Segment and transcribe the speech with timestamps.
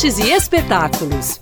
[0.00, 1.38] artes e espetáculos.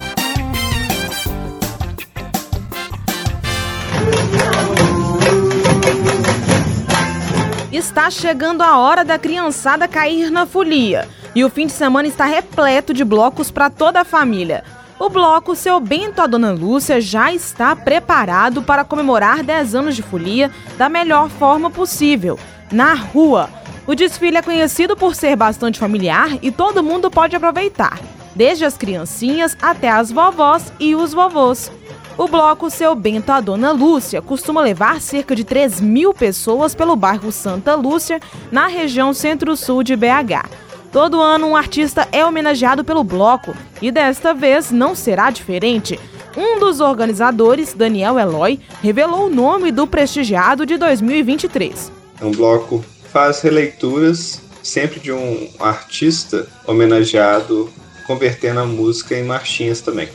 [7.71, 11.09] Está chegando a hora da criançada cair na folia.
[11.37, 14.65] E o fim de semana está repleto de blocos para toda a família.
[14.99, 20.03] O bloco Seu Bento a Dona Lúcia já está preparado para comemorar 10 anos de
[20.03, 22.37] folia da melhor forma possível,
[22.73, 23.49] na rua.
[23.87, 28.01] O desfile é conhecido por ser bastante familiar e todo mundo pode aproveitar,
[28.39, 31.73] desde as criancinhas até as vovós e os vovôs.
[32.17, 36.95] O bloco Seu Bento a Dona Lúcia costuma levar cerca de 3 mil pessoas pelo
[36.95, 38.21] bairro Santa Lúcia,
[38.53, 40.49] na região centro-sul de BH.
[40.93, 45.99] Todo ano um artista é homenageado pelo bloco e desta vez não será diferente.
[46.37, 51.91] Um dos organizadores, Daniel Eloy, revelou o nome do prestigiado de 2023.
[52.21, 57.69] É um bloco faz releituras sempre de um artista homenageado,
[58.09, 60.09] convertendo a música em marchinhas também.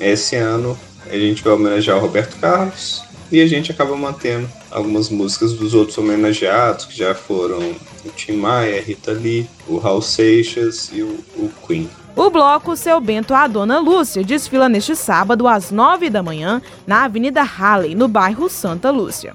[0.00, 0.76] Esse ano
[1.08, 5.72] a gente vai homenagear o Roberto Carlos e a gente acaba mantendo algumas músicas dos
[5.72, 7.58] outros homenageados, que já foram
[8.04, 11.88] o Tim Maia, Rita Lee, o Raul Seixas e o, o Queen.
[12.16, 17.04] O bloco Seu Bento a Dona Lúcia desfila neste sábado às nove da manhã na
[17.04, 19.34] Avenida Halley, no bairro Santa Lúcia.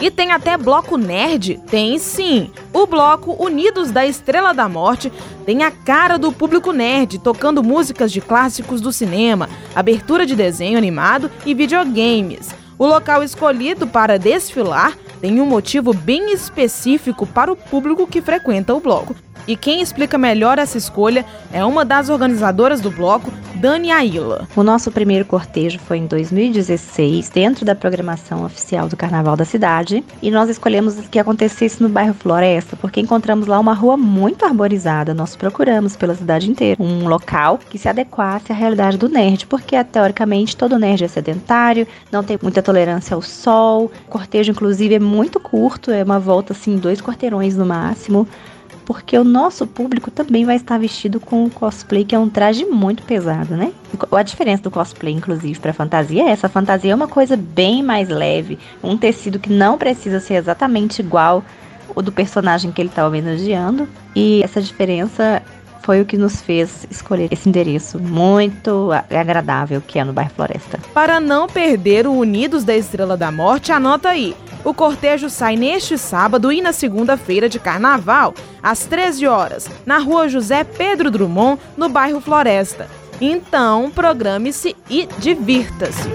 [0.00, 1.60] E tem até bloco nerd?
[1.70, 2.50] Tem sim.
[2.72, 5.12] O bloco Unidos da Estrela da Morte
[5.44, 10.78] tem a cara do público nerd, tocando músicas de clássicos do cinema, abertura de desenho
[10.78, 12.48] animado e videogames.
[12.78, 18.74] O local escolhido para desfilar tem um motivo bem específico para o público que frequenta
[18.74, 19.14] o bloco.
[19.46, 24.48] E quem explica melhor essa escolha é uma das organizadoras do bloco, Dani Aila.
[24.56, 30.02] O nosso primeiro cortejo foi em 2016, dentro da programação oficial do Carnaval da cidade,
[30.22, 35.12] e nós escolhemos que acontecesse no bairro Floresta, porque encontramos lá uma rua muito arborizada.
[35.12, 39.82] Nós procuramos pela cidade inteira um local que se adequasse à realidade do nerd, porque
[39.84, 43.90] teoricamente todo nerd é sedentário, não tem muita tolerância ao sol.
[44.06, 48.26] O cortejo, inclusive, é muito curto, é uma volta assim, dois quarteirões no máximo
[48.90, 52.64] porque o nosso público também vai estar vestido com o cosplay, que é um traje
[52.64, 53.72] muito pesado, né?
[54.10, 57.84] A diferença do cosplay, inclusive, para fantasia é essa: a fantasia é uma coisa bem
[57.84, 61.44] mais leve, um tecido que não precisa ser exatamente igual
[61.94, 65.40] o do personagem que ele está homenageando, e essa diferença
[65.82, 70.78] foi o que nos fez escolher esse endereço muito agradável que é no bairro Floresta.
[70.92, 75.96] Para não perder o Unidos da Estrela da Morte, anota aí o cortejo sai neste
[75.96, 81.88] sábado e na segunda-feira de carnaval, às 13 horas, na rua José Pedro Drummond, no
[81.88, 82.86] bairro Floresta.
[83.20, 86.08] Então, programe-se e divirta-se.